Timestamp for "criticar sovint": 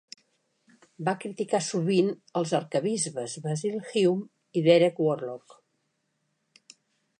1.25-2.09